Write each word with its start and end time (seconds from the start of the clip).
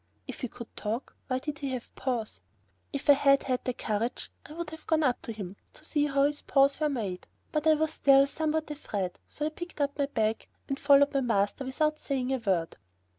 If 0.27 0.41
he 0.41 0.47
could 0.47 0.75
talk, 0.75 1.15
why 1.27 1.37
did 1.37 1.59
he 1.59 1.69
have 1.73 1.93
paws? 1.93 2.41
If 2.91 3.07
I 3.07 3.13
had 3.13 3.43
had 3.43 3.63
the 3.63 3.71
courage, 3.73 4.31
I 4.47 4.53
would 4.53 4.71
have 4.71 4.87
gone 4.87 5.03
up 5.03 5.21
to 5.21 5.31
him 5.31 5.57
to 5.73 5.85
see 5.85 6.07
how 6.07 6.23
his 6.23 6.41
paws 6.41 6.79
were 6.79 6.89
made, 6.89 7.27
but 7.51 7.67
I 7.67 7.75
was 7.75 7.93
still 7.93 8.25
somewhat 8.25 8.71
afraid, 8.71 9.19
so 9.27 9.45
I 9.45 9.49
picked 9.49 9.79
up 9.79 9.99
my 9.99 10.07
bag 10.07 10.47
and 10.67 10.79
followed 10.79 11.13
my 11.13 11.21
master, 11.21 11.65
without 11.65 11.99
saying 11.99 12.33
a 12.33 12.37
word. 12.39 12.77